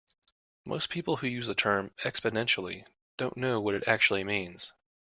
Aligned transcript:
Most 0.65 0.89
people 0.89 1.19
using 1.21 1.47
the 1.47 1.53
term 1.53 1.91
"exponentially" 2.03 2.87
don't 3.17 3.37
know 3.37 3.61
what 3.61 3.75
it 3.75 3.87
actually 3.87 4.23
means. 4.23 4.73